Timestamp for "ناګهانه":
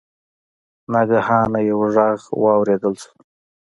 0.91-1.59